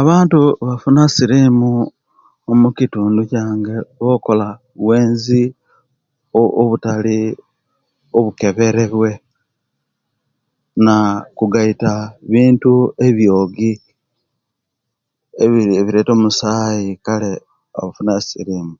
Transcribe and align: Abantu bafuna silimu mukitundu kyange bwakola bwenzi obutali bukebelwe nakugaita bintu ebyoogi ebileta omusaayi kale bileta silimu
Abantu 0.00 0.38
bafuna 0.66 1.02
silimu 1.14 1.72
mukitundu 2.62 3.20
kyange 3.30 3.74
bwakola 3.98 4.48
bwenzi 4.82 5.42
obutali 6.62 7.18
bukebelwe 8.24 9.10
nakugaita 10.84 11.92
bintu 12.32 12.72
ebyoogi 13.06 13.72
ebileta 15.42 16.10
omusaayi 16.16 16.90
kale 17.04 17.30
bileta 17.94 18.26
silimu 18.28 18.74